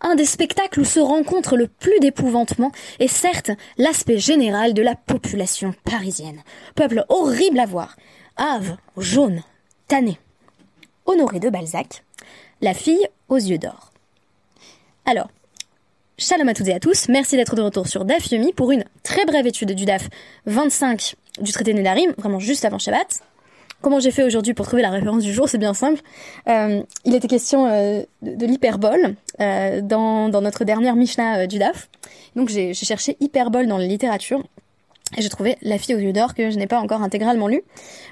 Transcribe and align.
un 0.00 0.14
des 0.14 0.24
spectacles 0.24 0.80
où 0.80 0.84
se 0.84 1.00
rencontre 1.00 1.56
le 1.56 1.68
plus 1.68 1.98
d'épouvantement 2.00 2.72
est 2.98 3.08
certes 3.08 3.50
l'aspect 3.76 4.18
général 4.18 4.74
de 4.74 4.82
la 4.82 4.94
population 4.94 5.74
parisienne. 5.84 6.42
Peuple 6.74 7.04
horrible 7.08 7.60
à 7.60 7.66
voir. 7.66 7.96
Ave, 8.36 8.76
jaune, 8.96 9.42
tanné. 9.88 10.18
Honoré 11.06 11.40
de 11.40 11.50
Balzac, 11.50 12.04
la 12.60 12.74
fille 12.74 13.06
aux 13.28 13.36
yeux 13.36 13.58
d'or. 13.58 13.92
Alors, 15.04 15.28
Shalom 16.18 16.48
à 16.48 16.54
toutes 16.54 16.68
et 16.68 16.74
à 16.74 16.80
tous, 16.80 17.08
merci 17.08 17.36
d'être 17.36 17.56
de 17.56 17.62
retour 17.62 17.88
sur 17.88 18.04
DAF 18.04 18.30
Yomi 18.30 18.52
pour 18.52 18.72
une 18.72 18.84
très 19.02 19.24
brève 19.24 19.46
étude 19.46 19.72
du 19.72 19.86
DAF 19.86 20.10
25 20.44 21.14
du 21.40 21.50
traité 21.50 21.72
Nédarim, 21.72 22.12
vraiment 22.18 22.38
juste 22.38 22.66
avant 22.66 22.78
Shabbat. 22.78 23.22
Comment 23.82 23.98
j'ai 23.98 24.10
fait 24.10 24.24
aujourd'hui 24.24 24.52
pour 24.52 24.66
trouver 24.66 24.82
la 24.82 24.90
référence 24.90 25.22
du 25.22 25.32
jour 25.32 25.48
C'est 25.48 25.58
bien 25.58 25.72
simple. 25.72 26.00
Euh, 26.48 26.82
il 27.06 27.14
était 27.14 27.28
question 27.28 27.66
euh, 27.66 28.02
de, 28.20 28.44
l'hyperbole 28.44 29.14
euh, 29.40 29.80
dans, 29.80 30.28
notre 30.28 30.64
dernière 30.64 30.96
Mishnah 30.96 31.46
du 31.46 31.58
DAF. 31.58 31.88
Donc 32.36 32.50
j'ai 32.50 32.74
cherché 32.74 33.16
hyperbole 33.20 33.66
dans 33.66 33.78
la 33.78 33.86
littérature 33.86 34.44
et 35.16 35.22
j'ai 35.22 35.28
trouvé 35.30 35.56
La 35.62 35.78
fille 35.78 35.94
aux 35.94 35.98
yeux 35.98 36.12
d'or 36.12 36.34
que 36.34 36.50
je 36.50 36.58
n'ai 36.58 36.66
pas 36.66 36.78
encore 36.78 37.02
intégralement 37.02 37.48
lu. 37.48 37.62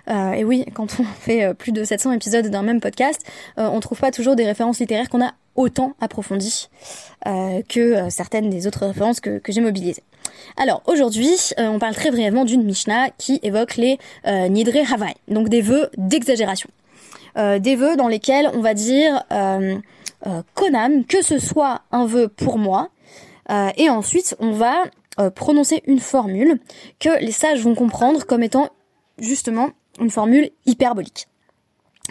Et 0.09 0.43
oui, 0.43 0.65
quand 0.75 0.99
on 1.01 1.05
fait 1.21 1.53
plus 1.55 1.73
de 1.73 1.85
700 1.85 2.13
épisodes 2.13 2.47
d'un 2.47 2.63
même 2.63 2.81
podcast, 2.81 3.23
euh, 3.59 3.69
on 3.71 3.81
trouve 3.81 4.01
pas 4.01 4.11
toujours 4.11 4.37
des 4.37 4.47
références 4.47 4.81
littéraires 4.81 5.11
qu'on 5.11 5.23
a 5.23 5.35
autant 5.55 5.95
approfondies 6.01 6.69
que 7.69 8.09
certaines 8.11 8.49
des 8.49 8.67
autres 8.67 8.87
références 8.87 9.21
que 9.21 9.41
j'ai 9.49 9.61
mobilisées. 9.61 10.05
Alors 10.57 10.83
aujourd'hui, 10.87 11.31
on 11.57 11.79
parle 11.79 11.95
très 11.95 12.11
brièvement 12.11 12.45
d'une 12.45 12.63
Mishnah 12.63 13.11
qui 13.19 13.41
évoque 13.43 13.77
les 13.77 13.99
Nidre 14.27 14.93
Havai, 14.93 15.15
donc 15.29 15.49
des 15.49 15.61
vœux 15.61 15.91
d'exagération. 15.97 16.69
des 17.37 17.77
vœux 17.77 17.97
dans 17.97 18.09
lesquels 18.09 18.51
on 18.55 18.61
va 18.61 18.75
dire 18.75 19.23
Konam, 20.55 21.05
que 21.05 21.23
ce 21.23 21.39
soit 21.39 21.83
un 21.93 22.07
vœu 22.07 22.29
pour 22.29 22.59
moi, 22.59 22.89
et 23.77 23.89
ensuite 23.91 24.37
on 24.41 24.53
va 24.53 24.85
euh, 25.21 25.31
prononcer 25.31 25.83
une 25.87 25.99
formule 25.99 26.61
que 27.01 27.19
les 27.21 27.33
sages 27.33 27.61
vont 27.61 27.75
comprendre 27.75 28.25
comme 28.25 28.45
étant 28.45 28.71
justement 29.19 29.71
une 30.01 30.11
formule 30.11 30.51
hyperbolique. 30.65 31.27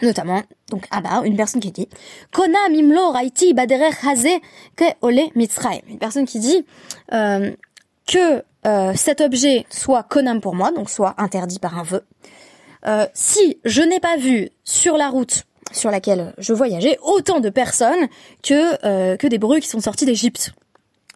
Notamment, 0.02 0.44
donc 0.72 0.86
Abba, 0.92 1.22
une 1.24 1.38
personne 1.38 1.62
qui 1.62 1.72
dit 1.72 1.88
Kona 2.34 2.68
mimlo 2.70 3.12
raiti 3.12 3.54
baderer 3.54 3.94
haze 4.04 4.42
ke 4.76 4.84
ole 5.02 5.30
mitzraim. 5.36 5.80
Une 5.88 6.00
personne 6.00 6.26
qui 6.26 6.40
dit 6.40 6.66
euh, 7.14 7.52
que 8.08 8.44
euh, 8.66 8.94
cet 8.96 9.22
objet 9.22 9.66
soit 9.70 10.04
konam 10.04 10.42
pour 10.42 10.56
moi, 10.56 10.72
donc 10.72 10.90
soit 10.90 11.14
interdit 11.18 11.60
par 11.60 11.78
un 11.78 11.84
vœu. 11.84 12.04
si 13.14 13.60
je 13.66 13.82
n'ai 13.82 14.00
pas 14.00 14.18
vu 14.18 14.50
sur 14.64 14.98
la 14.98 15.10
route 15.10 15.44
sur 15.74 15.92
laquelle 15.92 16.34
je 16.38 16.54
voyageais 16.54 16.98
autant 17.02 17.42
de 17.42 17.50
personnes 17.50 18.08
que, 18.42 19.18
que 19.18 19.28
des 19.28 19.38
bruits 19.38 19.60
qui 19.60 19.68
sont 19.68 19.82
sortis 19.82 20.06
d'Égypte. 20.06 20.54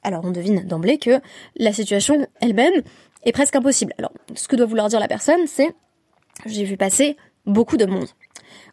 Alors 0.03 0.25
on 0.25 0.31
devine 0.31 0.67
d'emblée 0.67 0.97
que 0.97 1.21
la 1.55 1.71
situation 1.71 2.27
elle-même 2.41 2.81
est 3.23 3.31
presque 3.31 3.55
impossible. 3.55 3.93
Alors 3.97 4.11
ce 4.35 4.47
que 4.47 4.57
doit 4.57 4.65
vouloir 4.65 4.89
dire 4.89 4.99
la 4.99 5.07
personne, 5.07 5.47
c'est 5.47 5.73
j'ai 6.45 6.63
vu 6.63 6.77
passer 6.77 7.17
beaucoup 7.45 7.77
de 7.77 7.85
monde. 7.85 8.07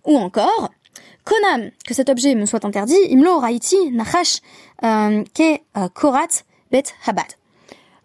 Ou 0.07 0.17
encore, 0.17 0.71
Konam, 1.25 1.71
que 1.87 1.95
cet 1.95 2.09
objet 2.09 2.35
me 2.35 2.47
soit 2.47 2.65
interdit, 2.65 2.99
imlo 3.11 3.39
raiti 3.39 3.91
nachash 3.93 4.41
euh, 4.83 5.25
ke 5.35 5.61
euh, 5.77 5.89
korat 5.93 6.45
bet 6.73 6.95
habad. 7.07 7.38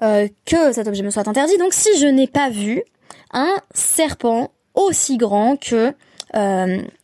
Euh, 0.03 0.27
que 0.45 0.73
cet 0.73 0.87
objet 0.87 1.01
me 1.01 1.09
soit 1.09 1.27
interdit. 1.27 1.57
Donc 1.57 1.73
si 1.73 1.97
je 1.97 2.07
n'ai 2.07 2.27
pas 2.27 2.49
vu 2.49 2.83
un 3.31 3.55
serpent 3.73 4.51
aussi 4.75 5.17
grand 5.17 5.55
que 5.57 5.93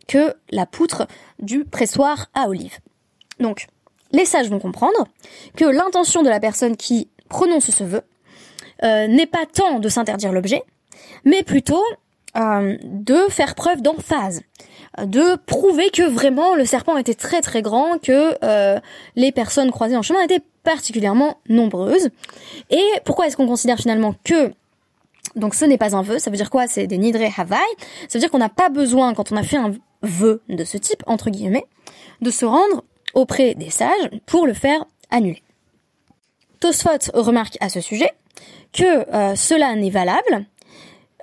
que 0.07 0.33
la 0.49 0.65
poutre 0.65 1.07
du 1.37 1.65
pressoir 1.65 2.31
à 2.33 2.49
olive. 2.49 2.79
Donc 3.39 3.67
les 4.11 4.25
sages 4.25 4.49
vont 4.49 4.59
comprendre 4.59 5.07
que 5.55 5.65
l'intention 5.65 6.23
de 6.23 6.29
la 6.29 6.39
personne 6.39 6.75
qui 6.75 7.09
prononce 7.29 7.69
ce 7.69 7.83
vœu 7.83 8.01
euh, 8.83 9.07
n'est 9.07 9.27
pas 9.27 9.45
tant 9.45 9.79
de 9.79 9.89
s'interdire 9.89 10.31
l'objet, 10.31 10.63
mais 11.25 11.43
plutôt 11.43 11.83
euh, 12.37 12.77
de 12.83 13.17
faire 13.29 13.55
preuve 13.55 13.81
d'emphase, 13.81 14.41
de 14.97 15.35
prouver 15.35 15.89
que 15.91 16.03
vraiment 16.03 16.55
le 16.55 16.65
serpent 16.65 16.97
était 16.97 17.13
très 17.13 17.41
très 17.41 17.61
grand, 17.61 18.01
que 18.01 18.35
euh, 18.43 18.79
les 19.15 19.31
personnes 19.31 19.71
croisées 19.71 19.95
en 19.95 20.01
chemin 20.01 20.21
étaient 20.21 20.41
particulièrement 20.63 21.37
nombreuses. 21.47 22.09
Et 22.69 22.83
pourquoi 23.05 23.27
est-ce 23.27 23.37
qu'on 23.37 23.47
considère 23.47 23.77
finalement 23.77 24.15
que 24.23 24.51
donc 25.35 25.53
ce 25.53 25.65
n'est 25.65 25.77
pas 25.77 25.95
un 25.95 26.01
vœu, 26.01 26.19
ça 26.19 26.31
veut 26.31 26.37
dire 26.37 26.49
quoi? 26.49 26.67
C'est 26.67 26.87
des 26.87 26.97
nidre 26.97 27.19
havai. 27.37 27.55
Ça 28.07 28.17
veut 28.17 28.19
dire 28.19 28.31
qu'on 28.31 28.39
n'a 28.39 28.49
pas 28.49 28.69
besoin, 28.69 29.13
quand 29.13 29.31
on 29.31 29.37
a 29.37 29.43
fait 29.43 29.57
un 29.57 29.73
vœu 30.01 30.41
de 30.49 30.63
ce 30.63 30.77
type, 30.77 31.03
entre 31.05 31.29
guillemets, 31.29 31.65
de 32.21 32.31
se 32.31 32.45
rendre 32.45 32.83
auprès 33.13 33.55
des 33.55 33.69
sages 33.69 34.09
pour 34.25 34.47
le 34.47 34.53
faire 34.53 34.85
annuler. 35.09 35.43
Tosfot 36.59 37.11
remarque 37.13 37.57
à 37.61 37.69
ce 37.69 37.79
sujet 37.79 38.11
que 38.73 39.09
euh, 39.13 39.35
cela 39.35 39.75
n'est 39.75 39.89
valable 39.89 40.45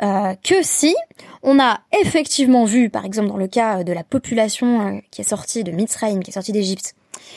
euh, 0.03 0.35
que 0.43 0.63
si 0.63 0.95
on 1.43 1.59
a 1.59 1.81
effectivement 2.01 2.65
vu, 2.65 2.91
par 2.91 3.05
exemple 3.05 3.29
dans 3.29 3.37
le 3.37 3.49
cas 3.49 3.85
de 3.85 3.93
la 3.93 4.05
population 4.05 4.81
euh, 4.81 5.01
qui 5.11 5.21
est 5.21 5.29
sortie 5.29 5.65
de 5.65 5.73
Mitzrayim, 5.73 6.21
qui 6.21 6.31
est 6.31 6.35
sortie 6.35 6.53
d'Égypte, 6.53 6.95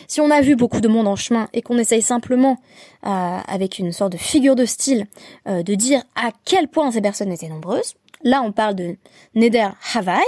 si 0.07 0.21
on 0.21 0.29
a 0.29 0.41
vu 0.41 0.55
beaucoup 0.55 0.81
de 0.81 0.87
monde 0.87 1.07
en 1.07 1.15
chemin 1.15 1.47
et 1.53 1.61
qu'on 1.61 1.77
essaye 1.77 2.01
simplement, 2.01 2.57
avec 3.01 3.79
une 3.79 3.91
sorte 3.91 4.11
de 4.11 4.17
figure 4.17 4.55
de 4.55 4.65
style, 4.65 5.07
de 5.45 5.73
dire 5.73 6.03
à 6.15 6.31
quel 6.45 6.67
point 6.67 6.91
ces 6.91 7.01
personnes 7.01 7.31
étaient 7.31 7.49
nombreuses, 7.49 7.95
là 8.23 8.41
on 8.43 8.51
parle 8.51 8.75
de 8.75 8.97
Neder 9.35 9.69
Havai, 9.93 10.21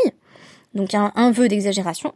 donc 0.74 0.96
un, 0.96 1.12
un 1.16 1.32
vœu 1.32 1.48
d'exagération, 1.48 2.14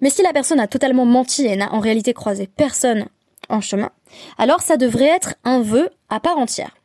mais 0.00 0.10
si 0.10 0.22
la 0.22 0.32
personne 0.32 0.60
a 0.60 0.66
totalement 0.66 1.04
menti 1.04 1.46
et 1.46 1.56
n'a 1.56 1.72
en 1.72 1.80
réalité 1.80 2.12
croisé 2.12 2.46
personne 2.46 3.06
en 3.48 3.60
chemin, 3.60 3.90
alors 4.38 4.60
ça 4.60 4.76
devrait 4.76 5.06
être 5.06 5.34
un 5.44 5.60
vœu 5.60 5.90
à 6.08 6.20
part 6.20 6.38
entière. 6.38 6.76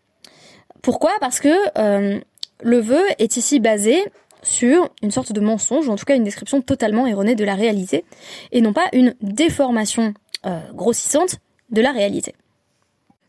Pourquoi? 0.82 1.12
Parce 1.20 1.40
que 1.40 1.56
euh, 1.78 2.20
le 2.62 2.80
vœu 2.80 3.04
est 3.20 3.38
ici 3.38 3.60
basé 3.60 4.04
sur 4.44 4.90
une 5.02 5.12
sorte 5.12 5.32
de 5.32 5.40
mensonge, 5.40 5.88
ou 5.88 5.92
en 5.92 5.96
tout 5.96 6.06
cas 6.06 6.16
une 6.16 6.24
description 6.24 6.62
totalement 6.62 7.08
erronée 7.08 7.36
de 7.36 7.44
la 7.44 7.56
réalité, 7.56 8.06
et 8.52 8.62
non 8.62 8.74
pas 8.74 8.88
une 8.94 9.16
déformation 9.22 10.14
euh, 10.46 10.60
grossissante 10.74 11.38
de 11.70 11.82
la 11.82 11.92
réalité. 11.92 12.34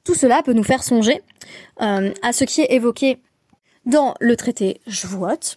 Tout 0.04 0.14
cela 0.14 0.42
peut 0.42 0.52
nous 0.52 0.64
faire 0.64 0.82
songer 0.82 1.20
euh, 1.80 2.12
à 2.22 2.32
ce 2.32 2.44
qui 2.44 2.62
est 2.62 2.72
évoqué 2.72 3.18
dans 3.86 4.14
le 4.20 4.36
traité 4.36 4.80
Jvuot, 4.86 5.56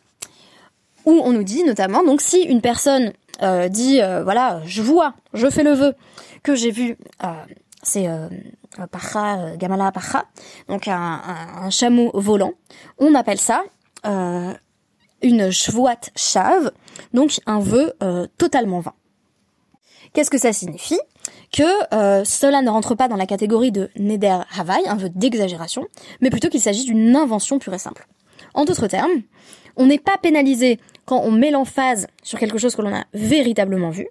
où 1.06 1.22
on 1.24 1.32
nous 1.32 1.44
dit 1.44 1.64
notamment, 1.64 2.04
donc 2.04 2.22
si 2.22 2.42
une 2.42 2.62
personne 2.62 3.14
euh, 3.42 3.70
dit 3.70 4.00
voilà, 4.24 4.62
je 4.66 4.82
vois, 4.82 5.14
je 5.34 5.50
fais 5.50 5.64
le 5.64 5.74
vœu 5.74 5.94
que 6.44 6.56
j'ai 6.56 6.72
vu. 6.72 6.98
Euh, 7.96 8.30
c'est 8.78 8.88
pacha, 8.92 9.56
gamala 9.58 9.92
pacha, 9.92 10.26
donc 10.68 10.88
un, 10.88 11.70
chameau 11.70 12.12
volant. 12.14 12.54
On 12.98 13.16
appelle 13.16 13.40
ça 13.40 13.64
une 15.22 15.50
shvuat 15.50 16.12
chave, 16.16 16.72
donc 17.14 17.40
un 17.46 17.60
vœu 17.60 17.94
totalement 18.38 18.80
vain. 18.80 18.94
Qu'est-ce 20.14 20.30
que 20.30 20.38
ça 20.38 20.54
signifie? 20.54 21.00
Que 21.52 22.24
cela 22.26 22.62
ne 22.62 22.70
rentre 22.70 22.96
pas 22.96 23.08
dans 23.08 23.16
la 23.16 23.26
catégorie 23.26 23.72
de 23.72 23.90
neder 23.96 24.40
havai, 24.58 24.88
un 24.88 24.96
vœu 24.96 25.10
d'exagération, 25.10 25.88
mais 26.22 26.30
plutôt 26.30 26.50
qu'il 26.50 26.62
s'agit 26.62 26.86
d'une 26.86 27.16
invention 27.16 27.60
pure 27.60 27.74
et 27.74 27.80
simple. 27.80 28.08
En 28.54 28.66
d'autres 28.66 28.88
termes, 28.88 29.22
on 29.78 29.86
n'est 29.86 30.00
pas 30.00 30.18
pénalisé 30.22 30.80
quand 31.06 31.22
on 31.24 31.32
met 31.32 31.52
l'emphase 31.52 32.08
sur 32.24 32.40
quelque 32.40 32.58
chose 32.58 32.76
que 32.76 32.82
l'on 32.82 32.94
a 32.94 33.04
véritablement 33.14 33.90
vu, 33.90 34.08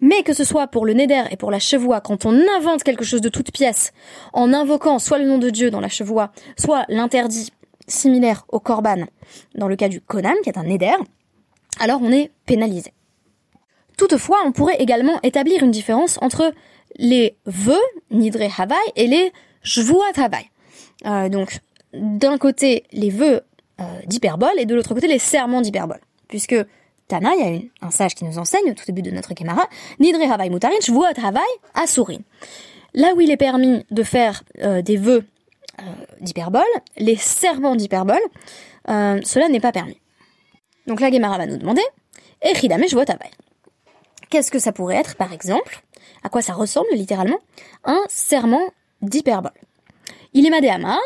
mais 0.00 0.22
que 0.22 0.32
ce 0.32 0.44
soit 0.44 0.66
pour 0.66 0.86
le 0.86 0.92
neder 0.92 1.24
et 1.30 1.36
pour 1.36 1.50
la 1.50 1.58
chevoie, 1.58 2.00
quand 2.00 2.26
on 2.26 2.34
invente 2.56 2.82
quelque 2.82 3.04
chose 3.04 3.20
de 3.20 3.28
toute 3.28 3.52
pièce, 3.52 3.92
en 4.32 4.52
invoquant 4.52 4.98
soit 4.98 5.18
le 5.18 5.26
nom 5.26 5.38
de 5.38 5.50
Dieu 5.50 5.70
dans 5.70 5.80
la 5.80 5.88
chevoie, 5.88 6.32
soit 6.58 6.84
l'interdit 6.88 7.50
similaire 7.88 8.44
au 8.48 8.60
korban, 8.60 9.06
dans 9.54 9.68
le 9.68 9.76
cas 9.76 9.88
du 9.88 10.00
konam, 10.00 10.34
qui 10.42 10.50
est 10.50 10.58
un 10.58 10.64
neder, 10.64 10.96
alors 11.78 12.00
on 12.02 12.12
est 12.12 12.30
pénalisé. 12.46 12.92
Toutefois, 13.96 14.38
on 14.44 14.52
pourrait 14.52 14.76
également 14.78 15.18
établir 15.22 15.62
une 15.62 15.70
différence 15.70 16.18
entre 16.20 16.52
les 16.96 17.36
vœux, 17.46 17.74
nidre 18.10 18.42
havai, 18.58 18.74
et 18.96 19.06
les 19.06 19.32
shvuat 19.62 20.12
havai. 20.16 20.50
Euh, 21.06 21.28
donc, 21.28 21.60
d'un 21.94 22.36
côté, 22.36 22.84
les 22.92 23.10
vœux 23.10 23.40
euh, 23.80 23.84
d'hyperbole, 24.06 24.58
et 24.58 24.66
de 24.66 24.74
l'autre 24.74 24.94
côté, 24.94 25.06
les 25.06 25.18
serments 25.18 25.60
d'hyperbole 25.60 26.00
puisque 26.28 26.56
Tana, 27.08 27.34
il 27.36 27.40
y 27.40 27.70
a 27.82 27.86
un 27.86 27.90
sage 27.90 28.14
qui 28.14 28.24
nous 28.24 28.38
enseigne 28.38 28.70
au 28.70 28.74
tout 28.74 28.84
début 28.86 29.02
de 29.02 29.10
notre 29.10 29.32
Gemara, 29.36 29.68
Nidre 30.00 30.30
Havai 30.30 30.50
Mutarin, 30.50 30.80
Shvuot 30.80 31.04
Havai 31.22 31.40
Asurin. 31.74 32.18
Là 32.94 33.14
où 33.14 33.20
il 33.20 33.30
est 33.30 33.36
permis 33.36 33.84
de 33.90 34.02
faire 34.02 34.42
euh, 34.62 34.82
des 34.82 34.96
vœux 34.96 35.24
euh, 35.80 35.82
d'hyperbole, 36.20 36.62
les 36.96 37.16
serments 37.16 37.76
d'hyperbole, 37.76 38.16
euh, 38.88 39.20
cela 39.24 39.48
n'est 39.48 39.60
pas 39.60 39.72
permis. 39.72 40.00
Donc 40.86 41.00
la 41.00 41.10
Gemara 41.10 41.38
va 41.38 41.46
nous 41.46 41.58
demander, 41.58 41.82
Echidame 42.42 42.88
Shvuot 42.88 43.02
Havai. 43.02 43.30
Qu'est-ce 44.30 44.50
que 44.50 44.58
ça 44.58 44.72
pourrait 44.72 44.96
être, 44.96 45.14
par 45.16 45.32
exemple? 45.32 45.82
À 46.24 46.28
quoi 46.28 46.42
ça 46.42 46.54
ressemble 46.54 46.88
littéralement? 46.92 47.38
Un 47.84 48.00
serment 48.08 48.72
d'hyperbole. 49.00 49.52
Il 50.32 50.44
est 50.44 50.50
madéama, 50.50 50.98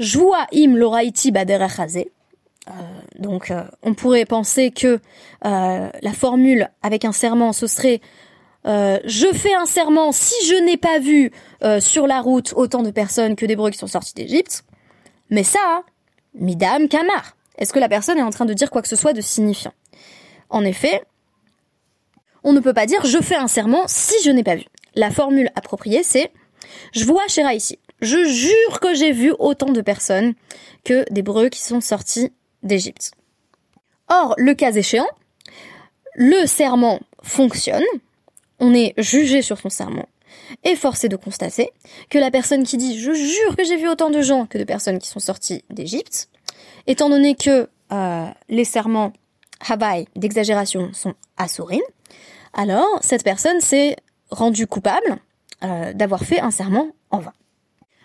Joua 0.00 0.46
im 0.52 0.74
loraiti 0.74 1.30
baderachazé, 1.30 2.10
donc 3.18 3.50
euh, 3.50 3.62
on 3.82 3.94
pourrait 3.94 4.24
penser 4.24 4.70
que 4.70 5.00
euh, 5.44 5.88
la 6.00 6.12
formule 6.12 6.68
avec 6.82 7.04
un 7.04 7.12
serment, 7.12 7.52
ce 7.52 7.66
serait 7.66 8.00
euh, 8.66 8.98
je 9.04 9.26
fais 9.34 9.54
un 9.54 9.66
serment 9.66 10.10
si 10.10 10.34
je 10.46 10.54
n'ai 10.54 10.76
pas 10.76 10.98
vu 10.98 11.30
sur 11.80 12.06
la 12.06 12.20
route 12.20 12.52
autant 12.56 12.82
de 12.82 12.90
personnes 12.90 13.36
que 13.36 13.46
d'Hébreux 13.46 13.70
qui 13.70 13.78
sont 13.78 13.86
sortis 13.86 14.14
d'Égypte. 14.14 14.64
Mais 15.30 15.42
ça, 15.42 15.82
Midam 16.34 16.88
Kamar. 16.88 17.36
Est-ce 17.56 17.72
que 17.72 17.78
la 17.78 17.88
personne 17.88 18.18
est 18.18 18.22
en 18.22 18.30
train 18.30 18.44
de 18.44 18.54
dire 18.54 18.70
quoi 18.70 18.82
que 18.82 18.88
ce 18.88 18.96
soit 18.96 19.12
de 19.12 19.20
signifiant? 19.20 19.72
En 20.50 20.64
effet, 20.64 21.02
on 22.42 22.52
ne 22.52 22.60
peut 22.60 22.74
pas 22.74 22.86
dire 22.86 23.04
je 23.04 23.18
fais 23.18 23.36
un 23.36 23.48
serment 23.48 23.84
si 23.86 24.14
je 24.24 24.30
n'ai 24.30 24.42
pas 24.42 24.56
vu. 24.56 24.64
La 24.94 25.10
formule 25.10 25.50
appropriée, 25.54 26.02
c'est 26.02 26.32
je 26.92 27.04
vois 27.04 27.26
Shera 27.28 27.54
ici. 27.54 27.78
Je 28.00 28.24
jure 28.24 28.80
que 28.80 28.94
j'ai 28.94 29.12
vu 29.12 29.32
autant 29.38 29.70
de 29.70 29.80
personnes 29.80 30.34
que 30.84 31.04
d'Hébreux 31.10 31.48
qui 31.48 31.62
sont 31.62 31.80
sortis 31.80 32.32
Or, 34.08 34.34
le 34.36 34.54
cas 34.54 34.72
échéant, 34.72 35.08
le 36.14 36.46
serment 36.46 37.00
fonctionne, 37.22 37.84
on 38.58 38.74
est 38.74 38.94
jugé 38.98 39.42
sur 39.42 39.58
son 39.58 39.70
serment, 39.70 40.06
et 40.62 40.76
forcé 40.76 41.08
de 41.08 41.16
constater 41.16 41.70
que 42.10 42.18
la 42.18 42.30
personne 42.30 42.64
qui 42.64 42.76
dit 42.76 42.98
je 42.98 43.12
jure 43.12 43.56
que 43.56 43.64
j'ai 43.64 43.76
vu 43.76 43.88
autant 43.88 44.10
de 44.10 44.20
gens 44.20 44.46
que 44.46 44.58
de 44.58 44.64
personnes 44.64 44.98
qui 44.98 45.08
sont 45.08 45.20
sorties 45.20 45.64
d'Égypte, 45.70 46.28
étant 46.86 47.08
donné 47.08 47.34
que 47.34 47.68
euh, 47.92 48.26
les 48.48 48.64
serments 48.64 49.12
Habai 49.66 50.06
d'exagération 50.16 50.92
sont 50.92 51.14
assourines, 51.36 51.80
alors 52.52 52.98
cette 53.00 53.24
personne 53.24 53.60
s'est 53.60 53.96
rendue 54.30 54.66
coupable 54.66 55.18
euh, 55.62 55.92
d'avoir 55.92 56.24
fait 56.24 56.40
un 56.40 56.50
serment 56.50 56.88
en 57.10 57.18
vain. 57.18 57.32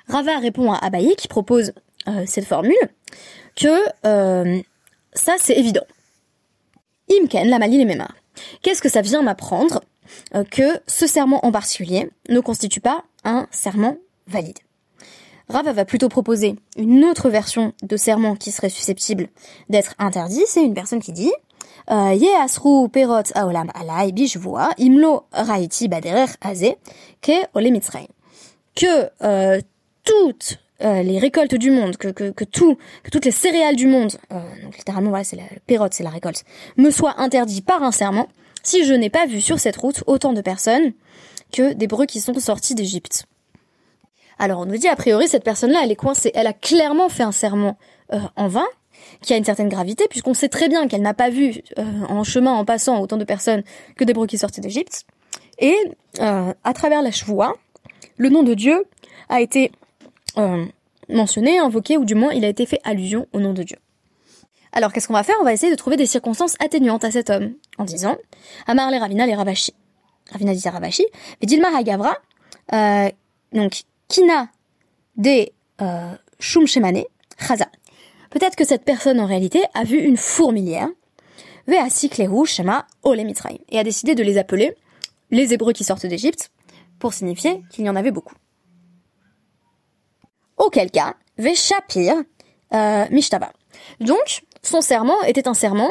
Rava 0.08 0.40
répond 0.40 0.72
à 0.72 0.78
Abaye 0.78 1.16
qui 1.16 1.28
propose 1.28 1.74
euh, 2.08 2.24
cette 2.26 2.46
formule 2.46 2.76
que 3.60 4.64
ça 5.14 5.36
c'est 5.38 5.58
évident. 5.58 5.86
Imken, 7.12 7.50
la 7.50 7.60
Memar. 7.60 8.14
Qu'est-ce 8.62 8.82
que 8.82 8.90
ça 8.90 9.02
vient 9.02 9.22
m'apprendre 9.22 9.82
euh, 10.36 10.44
que 10.44 10.80
ce 10.88 11.08
serment 11.08 11.46
en 11.46 11.52
particulier 11.52 12.10
ne 12.30 12.40
constitue 12.40 12.82
pas 12.82 13.04
un 13.24 13.48
serment 13.52 13.98
valide? 14.28 14.60
Rava 15.50 15.74
va 15.74 15.86
plutôt 15.86 16.10
proposer 16.10 16.56
une 16.78 17.04
autre 17.06 17.30
version 17.30 17.74
de 17.82 17.98
serment 17.98 18.36
qui 18.36 18.52
serait 18.52 18.70
susceptible 18.70 19.30
d'être 19.68 19.96
interdit. 19.98 20.44
C'est 20.48 20.64
une 20.64 20.76
personne 20.76 21.02
qui 21.02 21.12
dit 21.12 21.32
euh, 21.90 22.14
imlo 24.78 25.24
raiti 25.32 25.88
baderer 25.88 26.26
ke 27.22 27.48
Que 28.76 29.10
euh, 29.24 29.60
toutes 30.04 30.60
euh, 30.82 31.04
les 31.04 31.20
récoltes 31.20 31.56
du 31.56 31.72
monde, 31.72 31.98
que, 31.98 32.08
que, 32.08 32.32
que, 32.32 32.46
tout, 32.46 32.78
que 33.04 33.10
toutes 33.10 33.26
les 33.26 33.32
céréales 33.32 33.76
du 33.76 33.86
monde, 33.86 34.14
euh, 34.32 34.40
donc 34.64 34.78
littéralement 34.78 35.10
voilà, 35.10 35.26
c'est 35.26 35.36
la 35.36 35.44
pérote, 35.68 35.94
c'est 35.94 36.04
la 36.04 36.10
récolte, 36.10 36.46
me 36.78 36.90
soient 36.90 37.20
interdites 37.20 37.66
par 37.66 37.84
un 37.84 37.92
serment, 37.92 38.30
si 38.64 38.86
je 38.86 38.94
n'ai 38.94 39.10
pas 39.10 39.26
vu 39.26 39.42
sur 39.42 39.60
cette 39.60 39.76
route 39.76 40.04
autant 40.08 40.32
de 40.32 40.40
personnes 40.40 40.94
que 41.52 41.74
des 41.74 41.88
breux 41.88 42.06
qui 42.06 42.22
sont 42.22 42.34
sortis 42.40 42.76
d'Égypte. 42.76 43.26
Alors 44.38 44.62
on 44.62 44.66
nous 44.66 44.78
dit 44.78 44.88
a 44.88 44.96
priori 44.96 45.28
cette 45.28 45.44
personne-là 45.44 45.82
elle 45.84 45.92
est 45.92 45.98
coincée, 45.98 46.32
elle 46.34 46.48
a 46.48 46.54
clairement 46.54 47.10
fait 47.10 47.24
un 47.24 47.34
serment 47.34 47.78
euh, 48.14 48.20
en 48.38 48.48
vain, 48.48 48.68
qui 49.22 49.34
a 49.34 49.38
une 49.38 49.44
certaine 49.44 49.70
gravité, 49.70 50.06
puisqu'on 50.10 50.34
sait 50.34 50.50
très 50.50 50.70
bien 50.70 50.88
qu'elle 50.88 51.02
n'a 51.02 51.14
pas 51.14 51.30
vu 51.30 51.62
en 51.78 52.24
chemin, 52.24 52.54
en 52.54 52.64
passant, 52.64 53.02
autant 53.02 53.18
de 53.18 53.24
personnes 53.24 53.64
que 53.96 54.04
des 54.04 54.14
breux 54.14 54.28
qui 54.28 54.38
sortaient 54.38 54.62
d'Égypte. 54.62 55.06
Et 55.58 55.76
à 56.20 56.74
travers 56.74 57.02
la 57.02 57.12
chevoie, 57.12 57.56
le 58.18 58.30
nom 58.30 58.44
de 58.44 58.54
Dieu 58.54 58.86
a 59.30 59.42
été 59.42 59.72
mentionné, 61.10 61.60
invoqué, 61.60 61.98
ou 61.98 62.06
du 62.06 62.16
moins 62.16 62.32
il 62.32 62.46
a 62.46 62.48
été 62.48 62.66
fait 62.66 62.80
allusion 62.84 63.28
au 63.34 63.40
nom 63.40 63.54
de 63.54 63.64
Dieu. 63.64 63.78
Alors 64.72 64.94
qu'est-ce 64.94 65.08
qu'on 65.08 65.14
va 65.14 65.24
faire? 65.24 65.36
On 65.42 65.44
va 65.44 65.54
essayer 65.54 65.72
de 65.72 65.78
trouver 65.78 65.98
des 65.98 66.06
circonstances 66.06 66.56
atténuantes 66.60 67.04
à 67.04 67.12
cet 67.12 67.30
homme, 67.30 67.56
en 67.78 67.86
disant 67.86 68.18
Amar 68.68 68.92
les 68.92 69.00
Ravina 69.00 69.26
les 69.26 69.36
Ravashi. 69.36 69.74
Ravina 70.32 70.54
dit 70.54 70.70
Ravashi, 70.70 71.06
Dilma 71.42 71.70
Hagavra, 71.76 72.16
euh, 72.74 73.10
donc 73.52 73.82
Kina 74.08 74.50
de 75.18 75.50
euh, 75.82 76.14
Shum 76.40 76.68
Shemane, 76.68 77.04
Chaza. 77.40 77.68
Peut-être 78.30 78.56
que 78.56 78.66
cette 78.66 78.84
personne 78.84 79.20
en 79.20 79.26
réalité 79.26 79.64
a 79.74 79.84
vu 79.84 79.98
une 79.98 80.18
fourmilière, 80.18 80.88
Veasiklehu 81.68 82.46
Shema 82.46 82.86
Ole 83.02 83.24
Mitraim, 83.26 83.58
et 83.70 83.80
a 83.80 83.84
décidé 83.84 84.14
de 84.14 84.24
les 84.24 84.38
appeler 84.38 84.76
les 85.32 85.54
Hébreux 85.54 85.74
qui 85.74 85.84
sortent 85.84 86.06
d'Égypte, 86.06 86.52
pour 87.00 87.14
signifier 87.14 87.64
qu'il 87.72 87.86
y 87.86 87.90
en 87.90 87.96
avait 87.96 88.12
beaucoup. 88.12 88.36
Auquel 90.60 90.92
cas, 90.92 91.16
Veshapir 91.38 92.14
euh, 92.74 93.06
Mishtaba. 93.12 93.52
Donc, 94.02 94.44
son 94.62 94.82
serment 94.82 95.22
était 95.24 95.48
un 95.48 95.54
serment 95.54 95.90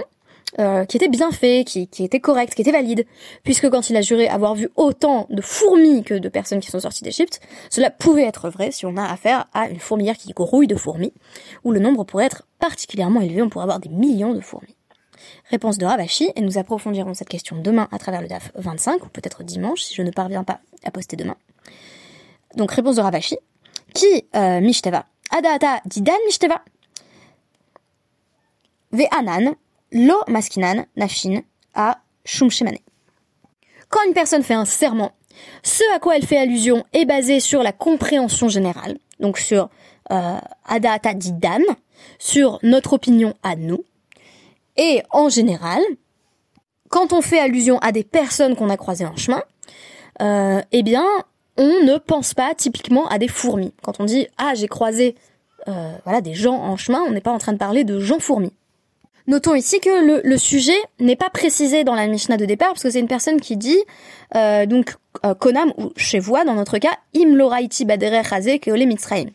euh, 0.58 0.84
qui 0.84 0.96
était 0.96 1.08
bien 1.08 1.30
fait, 1.30 1.64
qui, 1.64 1.88
était 1.98 2.20
correct, 2.20 2.54
qui 2.54 2.62
était 2.62 2.72
valide, 2.72 3.06
puisque 3.44 3.68
quand 3.68 3.90
il 3.90 3.96
a 3.96 4.00
juré 4.00 4.28
avoir 4.28 4.54
vu 4.54 4.70
autant 4.76 5.26
de 5.28 5.42
fourmis 5.42 6.02
que 6.04 6.14
de 6.14 6.28
personnes 6.28 6.60
qui 6.60 6.70
sont 6.70 6.80
sorties 6.80 7.04
d'Égypte, 7.04 7.40
cela 7.70 7.90
pouvait 7.90 8.24
être 8.24 8.48
vrai 8.48 8.70
si 8.70 8.86
on 8.86 8.96
a 8.96 9.04
affaire 9.04 9.46
à 9.52 9.68
une 9.68 9.78
fourmilière 9.78 10.16
qui 10.16 10.32
grouille 10.32 10.66
de 10.66 10.74
fourmis, 10.74 11.12
où 11.64 11.72
le 11.72 11.80
nombre 11.80 12.04
pourrait 12.04 12.26
être 12.26 12.46
particulièrement 12.58 13.20
élevé, 13.20 13.42
on 13.42 13.50
pourrait 13.50 13.64
avoir 13.64 13.80
des 13.80 13.90
millions 13.90 14.32
de 14.32 14.40
fourmis. 14.40 14.76
Réponse 15.50 15.76
de 15.76 15.84
Ravashi, 15.84 16.30
et 16.34 16.40
nous 16.40 16.56
approfondirons 16.56 17.12
cette 17.14 17.28
question 17.28 17.56
demain 17.60 17.88
à 17.92 17.98
travers 17.98 18.22
le 18.22 18.28
DAF 18.28 18.50
25, 18.54 19.04
ou 19.04 19.08
peut-être 19.08 19.42
dimanche, 19.42 19.82
si 19.82 19.94
je 19.94 20.02
ne 20.02 20.10
parviens 20.10 20.44
pas 20.44 20.60
à 20.82 20.90
poster 20.90 21.16
demain. 21.16 21.36
Donc 22.56 22.72
réponse 22.72 22.96
de 22.96 23.02
Ravashi, 23.02 23.36
qui 23.94 24.26
euh, 24.34 24.60
mishteva. 24.60 25.06
Adaata 25.30 25.80
didan 25.86 26.18
mishteva. 26.26 26.62
Ve'anan 28.92 29.54
lo 29.92 30.16
maskinan 30.28 30.86
nafshin 30.96 31.42
a 31.74 31.98
shumshemane. 32.24 32.78
Quand 33.88 34.00
une 34.06 34.14
personne 34.14 34.42
fait 34.42 34.54
un 34.54 34.64
serment, 34.64 35.12
ce 35.62 35.82
à 35.94 35.98
quoi 35.98 36.16
elle 36.16 36.26
fait 36.26 36.38
allusion 36.38 36.84
est 36.92 37.04
basé 37.04 37.40
sur 37.40 37.62
la 37.62 37.72
compréhension 37.72 38.48
générale, 38.48 38.98
donc 39.20 39.38
sur 39.38 39.70
euh, 40.10 40.38
Adaata 40.66 41.14
didan, 41.14 41.62
sur 42.18 42.58
notre 42.62 42.94
opinion 42.94 43.34
à 43.42 43.56
nous. 43.56 43.84
Et 44.76 45.02
en 45.10 45.28
général, 45.28 45.80
quand 46.88 47.12
on 47.12 47.22
fait 47.22 47.40
allusion 47.40 47.78
à 47.78 47.92
des 47.92 48.04
personnes 48.04 48.56
qu'on 48.56 48.70
a 48.70 48.76
croisées 48.76 49.06
en 49.06 49.16
chemin, 49.16 49.42
euh, 50.20 50.62
eh 50.72 50.82
bien, 50.82 51.06
on 51.58 51.84
ne 51.84 51.98
pense 51.98 52.32
pas 52.32 52.54
typiquement 52.54 53.08
à 53.08 53.18
des 53.18 53.28
fourmis. 53.28 53.74
Quand 53.82 54.00
on 54.00 54.04
dit 54.04 54.28
ah 54.38 54.54
j'ai 54.54 54.68
croisé 54.68 55.16
euh, 55.66 55.92
voilà 56.04 56.20
des 56.20 56.34
gens 56.34 56.54
en 56.54 56.76
chemin, 56.76 57.02
on 57.06 57.10
n'est 57.10 57.20
pas 57.20 57.32
en 57.32 57.38
train 57.38 57.52
de 57.52 57.58
parler 57.58 57.84
de 57.84 58.00
gens 58.00 58.20
fourmis. 58.20 58.52
Notons 59.26 59.54
ici 59.54 59.78
que 59.80 60.22
le, 60.26 60.38
sujet 60.38 60.78
n'est 61.00 61.16
pas 61.16 61.28
précisé 61.28 61.84
dans 61.84 61.94
la 61.94 62.06
Mishnah 62.06 62.38
de 62.38 62.46
départ 62.46 62.68
parce 62.68 62.82
que 62.82 62.90
c'est 62.90 63.00
une 63.00 63.08
personne 63.08 63.42
qui 63.42 63.58
dit 63.58 63.78
euh, 64.36 64.64
donc 64.64 64.94
euh, 65.26 65.34
konam 65.34 65.74
ou 65.76 65.90
chevois 65.96 66.46
dans 66.46 66.54
notre 66.54 66.78
cas 66.78 66.96
im 67.14 67.34
loraiti 67.34 67.84
baderer 67.84 68.22
ke 68.58 68.70
ole 68.70 68.86
mitzraim. 68.86 69.26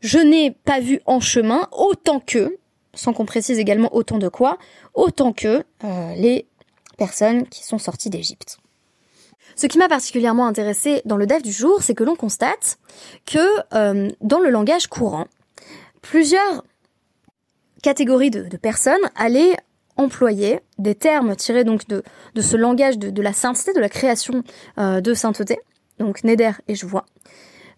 Je 0.00 0.18
n'ai 0.18 0.52
pas 0.52 0.80
vu 0.80 1.00
en 1.04 1.20
chemin 1.20 1.68
autant 1.72 2.20
que 2.20 2.56
sans 2.94 3.12
qu'on 3.12 3.26
précise 3.26 3.58
également 3.58 3.94
autant 3.94 4.16
de 4.16 4.28
quoi, 4.28 4.56
autant 4.94 5.34
que 5.34 5.62
les 6.16 6.46
personnes 6.96 7.46
qui 7.46 7.62
sont 7.62 7.76
sorties 7.76 8.08
d'Égypte. 8.08 8.58
Ce 9.56 9.66
qui 9.66 9.78
m'a 9.78 9.88
particulièrement 9.88 10.46
intéressé 10.46 11.00
dans 11.06 11.16
le 11.16 11.26
DAF 11.26 11.42
du 11.42 11.50
jour, 11.50 11.82
c'est 11.82 11.94
que 11.94 12.04
l'on 12.04 12.14
constate 12.14 12.78
que 13.24 13.38
euh, 13.74 14.10
dans 14.20 14.38
le 14.38 14.50
langage 14.50 14.86
courant, 14.86 15.26
plusieurs 16.02 16.62
catégories 17.82 18.30
de, 18.30 18.56
personnes 18.56 19.00
allaient 19.14 19.56
employer 19.96 20.60
des 20.78 20.94
termes 20.94 21.34
tirés 21.36 21.64
donc 21.64 21.88
de, 21.88 22.02
de 22.34 22.40
ce 22.42 22.56
langage 22.56 22.98
de, 22.98 23.22
la 23.22 23.32
sainteté, 23.32 23.72
de 23.72 23.80
la 23.80 23.88
création 23.88 24.42
euh, 24.78 25.00
de 25.00 25.14
sainteté, 25.14 25.58
donc 25.98 26.22
Neder 26.22 26.52
et 26.68 26.74
je 26.74 26.84
vois, 26.84 27.06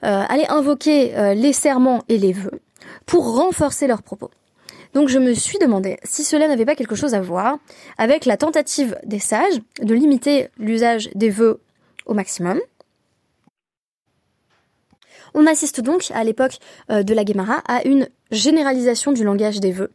euh, 0.05 0.25
allaient 0.29 0.51
invoquer 0.51 1.17
euh, 1.17 1.35
les 1.35 1.53
serments 1.53 2.03
et 2.09 2.19
les 2.19 2.33
vœux 2.33 2.61
pour 3.07 3.37
renforcer 3.37 3.87
leurs 3.87 4.03
propos. 4.03 4.31
Donc 4.95 5.09
je 5.09 5.19
me 5.19 5.35
suis 5.35 5.59
demandé 5.59 5.99
si 6.03 6.25
cela 6.25 6.49
n'avait 6.49 6.65
pas 6.65 6.75
quelque 6.75 6.97
chose 6.97 7.15
à 7.15 7.21
voir 7.21 7.59
avec 7.99 8.25
la 8.25 8.37
tentative 8.37 8.99
des 9.05 9.19
sages 9.19 9.61
de 9.81 9.95
limiter 9.95 10.49
l'usage 10.59 11.11
des 11.15 11.31
vœux 11.31 11.61
maximum. 12.15 12.61
On 15.35 15.47
assiste 15.47 15.81
donc 15.81 16.11
à 16.15 16.25
l'époque 16.25 16.59
euh, 16.91 17.03
de 17.03 17.15
la 17.15 17.25
Guémara 17.25 17.63
à 17.69 17.87
une 17.87 18.09
généralisation 18.31 19.13
du 19.13 19.25
langage 19.25 19.61
des 19.61 19.73
vœux, 19.73 19.91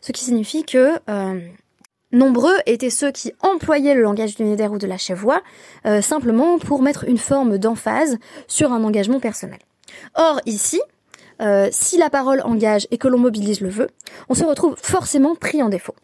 ce 0.00 0.12
qui 0.12 0.24
signifie 0.24 0.64
que 0.64 0.94
euh, 1.08 1.40
nombreux 2.12 2.56
étaient 2.66 2.90
ceux 2.90 3.10
qui 3.10 3.32
employaient 3.40 3.94
le 3.94 4.02
langage 4.02 4.34
du 4.36 4.44
Néder 4.44 4.68
ou 4.68 4.78
de 4.78 4.86
la 4.86 4.98
chevoie 4.98 5.42
euh, 5.86 6.00
simplement 6.00 6.58
pour 6.58 6.82
mettre 6.82 7.04
une 7.08 7.18
forme 7.18 7.58
d'emphase 7.58 8.18
sur 8.48 8.72
un 8.72 8.82
engagement 8.84 9.20
personnel. 9.20 9.58
Or 10.14 10.40
ici, 10.46 10.80
si 11.70 11.96
la 11.96 12.10
parole 12.10 12.42
engage 12.42 12.86
et 12.90 12.98
que 12.98 13.08
l'on 13.08 13.18
mobilise 13.18 13.62
le 13.62 13.70
vœu, 13.70 13.88
on 14.28 14.34
se 14.34 14.44
retrouve 14.44 14.76
forcément 14.76 15.34
pris 15.34 15.62
en 15.62 15.70
défaut. 15.70 15.94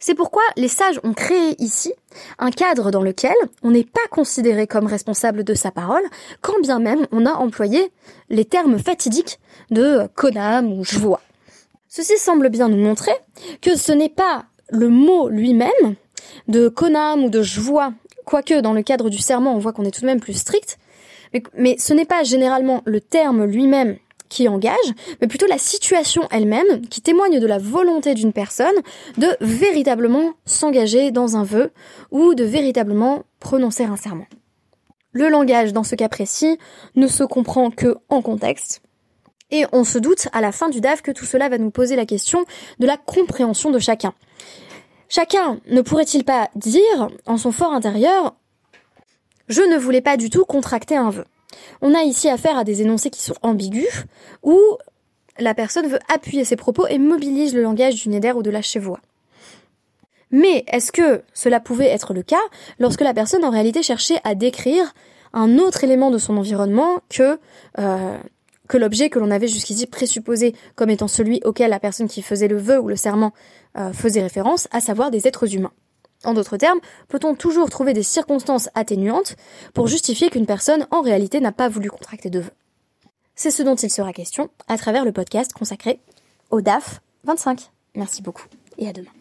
C'est 0.00 0.14
pourquoi 0.14 0.42
les 0.56 0.68
sages 0.68 1.00
ont 1.02 1.12
créé 1.12 1.60
ici 1.62 1.92
un 2.38 2.50
cadre 2.50 2.90
dans 2.90 3.02
lequel 3.02 3.34
on 3.62 3.70
n'est 3.70 3.84
pas 3.84 4.06
considéré 4.10 4.66
comme 4.66 4.86
responsable 4.86 5.44
de 5.44 5.54
sa 5.54 5.70
parole, 5.70 6.04
quand 6.40 6.60
bien 6.60 6.78
même 6.78 7.06
on 7.12 7.26
a 7.26 7.32
employé 7.32 7.90
les 8.30 8.44
termes 8.44 8.78
fatidiques 8.78 9.38
de 9.70 10.08
konam 10.14 10.72
ou 10.72 10.84
jvoa. 10.84 11.20
Ceci 11.88 12.18
semble 12.18 12.48
bien 12.48 12.68
nous 12.68 12.76
montrer 12.76 13.14
que 13.60 13.76
ce 13.76 13.92
n'est 13.92 14.08
pas 14.08 14.44
le 14.70 14.88
mot 14.88 15.28
lui-même 15.28 15.96
de 16.46 16.68
konam 16.68 17.24
ou 17.24 17.30
de 17.30 17.42
jvoa 17.42 17.92
quoique 18.28 18.60
dans 18.60 18.74
le 18.74 18.82
cadre 18.82 19.08
du 19.08 19.16
serment, 19.16 19.54
on 19.54 19.58
voit 19.58 19.72
qu'on 19.72 19.86
est 19.86 19.90
tout 19.90 20.02
de 20.02 20.06
même 20.06 20.20
plus 20.20 20.34
strict, 20.34 20.78
mais 21.54 21.76
ce 21.78 21.94
n'est 21.94 22.04
pas 22.04 22.24
généralement 22.24 22.82
le 22.84 23.00
terme 23.00 23.44
lui-même 23.46 23.96
qui 24.28 24.48
engage, 24.48 24.76
mais 25.20 25.26
plutôt 25.26 25.46
la 25.46 25.58
situation 25.58 26.22
elle-même 26.30 26.86
qui 26.88 27.00
témoigne 27.00 27.40
de 27.40 27.46
la 27.46 27.58
volonté 27.58 28.14
d'une 28.14 28.32
personne 28.32 28.74
de 29.16 29.36
véritablement 29.40 30.32
s'engager 30.44 31.10
dans 31.10 31.36
un 31.36 31.44
vœu 31.44 31.72
ou 32.10 32.34
de 32.34 32.44
véritablement 32.44 33.24
prononcer 33.40 33.84
un 33.84 33.96
serment. 33.96 34.26
Le 35.12 35.28
langage 35.28 35.72
dans 35.72 35.84
ce 35.84 35.94
cas 35.94 36.08
précis 36.08 36.58
ne 36.94 37.06
se 37.06 37.24
comprend 37.24 37.70
que 37.70 37.96
en 38.08 38.22
contexte, 38.22 38.82
et 39.50 39.64
on 39.72 39.84
se 39.84 39.98
doute 39.98 40.28
à 40.32 40.40
la 40.40 40.52
fin 40.52 40.68
du 40.68 40.80
DAF 40.80 41.00
que 41.00 41.10
tout 41.10 41.24
cela 41.24 41.48
va 41.48 41.56
nous 41.56 41.70
poser 41.70 41.96
la 41.96 42.04
question 42.04 42.44
de 42.78 42.86
la 42.86 42.98
compréhension 42.98 43.70
de 43.70 43.78
chacun. 43.78 44.12
Chacun 45.08 45.58
ne 45.70 45.80
pourrait-il 45.80 46.24
pas 46.24 46.50
dire 46.54 47.08
en 47.26 47.38
son 47.38 47.50
fort 47.50 47.72
intérieur 47.72 48.34
je 49.48 49.62
ne 49.62 49.78
voulais 49.78 50.02
pas 50.02 50.18
du 50.18 50.28
tout 50.28 50.44
contracter 50.44 50.96
un 50.96 51.10
vœu. 51.10 51.24
On 51.80 51.94
a 51.94 52.02
ici 52.02 52.28
affaire 52.28 52.58
à 52.58 52.64
des 52.64 52.82
énoncés 52.82 53.10
qui 53.10 53.20
sont 53.20 53.36
ambigus, 53.42 54.04
où 54.42 54.58
la 55.38 55.54
personne 55.54 55.86
veut 55.86 56.00
appuyer 56.12 56.44
ses 56.44 56.56
propos 56.56 56.86
et 56.86 56.98
mobilise 56.98 57.54
le 57.54 57.62
langage 57.62 58.02
du 58.02 58.08
Neder 58.08 58.32
ou 58.32 58.42
de 58.42 58.50
la 58.50 58.62
chevoie. 58.62 59.00
Mais 60.30 60.64
est-ce 60.68 60.92
que 60.92 61.22
cela 61.32 61.60
pouvait 61.60 61.88
être 61.88 62.12
le 62.12 62.22
cas 62.22 62.36
lorsque 62.78 63.00
la 63.00 63.14
personne 63.14 63.44
en 63.44 63.50
réalité 63.50 63.82
cherchait 63.82 64.20
à 64.24 64.34
décrire 64.34 64.92
un 65.32 65.58
autre 65.58 65.84
élément 65.84 66.10
de 66.10 66.18
son 66.18 66.36
environnement 66.36 67.00
que 67.08 67.38
euh, 67.78 68.18
l'objet 68.74 69.08
que 69.08 69.18
l'on 69.18 69.30
avait 69.30 69.48
jusqu'ici 69.48 69.86
présupposé 69.86 70.54
comme 70.74 70.90
étant 70.90 71.08
celui 71.08 71.40
auquel 71.44 71.70
la 71.70 71.80
personne 71.80 72.08
qui 72.08 72.20
faisait 72.20 72.48
le 72.48 72.58
vœu 72.58 72.78
ou 72.78 72.88
le 72.88 72.96
serment 72.96 73.32
euh, 73.78 73.92
faisait 73.92 74.20
référence, 74.20 74.68
à 74.70 74.80
savoir 74.80 75.10
des 75.10 75.26
êtres 75.26 75.54
humains? 75.54 75.72
En 76.24 76.34
d'autres 76.34 76.56
termes, 76.56 76.80
peut-on 77.08 77.34
toujours 77.34 77.70
trouver 77.70 77.92
des 77.92 78.02
circonstances 78.02 78.68
atténuantes 78.74 79.36
pour 79.74 79.86
justifier 79.86 80.30
qu'une 80.30 80.46
personne 80.46 80.86
en 80.90 81.00
réalité 81.00 81.40
n'a 81.40 81.52
pas 81.52 81.68
voulu 81.68 81.90
contracter 81.90 82.30
de 82.30 82.40
vœux? 82.40 82.52
C'est 83.34 83.52
ce 83.52 83.62
dont 83.62 83.76
il 83.76 83.90
sera 83.90 84.12
question 84.12 84.50
à 84.66 84.76
travers 84.76 85.04
le 85.04 85.12
podcast 85.12 85.52
consacré 85.52 86.00
au 86.50 86.60
DAF 86.60 87.00
25. 87.24 87.70
Merci 87.94 88.22
beaucoup 88.22 88.46
et 88.78 88.88
à 88.88 88.92
demain. 88.92 89.17